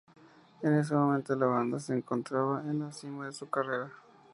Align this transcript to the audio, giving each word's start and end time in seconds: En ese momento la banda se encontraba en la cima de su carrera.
En 0.63 0.73
ese 0.79 0.95
momento 0.95 1.35
la 1.35 1.45
banda 1.45 1.79
se 1.79 1.93
encontraba 1.93 2.61
en 2.61 2.79
la 2.79 2.91
cima 2.91 3.27
de 3.27 3.33
su 3.33 3.47
carrera. 3.51 3.91